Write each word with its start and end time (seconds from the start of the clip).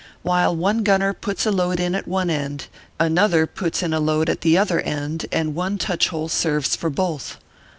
While 0.23 0.55
one 0.55 0.81
gunner 0.81 1.13
puts 1.13 1.45
a 1.45 1.51
load 1.51 1.79
in 1.79 1.93
at 1.93 2.07
one 2.07 2.31
end, 2.31 2.65
another 2.99 3.45
puts 3.45 3.83
in? 3.83 3.91
load 3.91 4.31
at 4.31 4.41
the 4.41 4.57
other 4.57 4.79
end, 4.79 5.27
and 5.31 5.53
one 5.53 5.77
touch 5.77 6.07
hole 6.07 6.27
serves 6.27 6.75
for 6.75 6.89
both. 6.89 7.37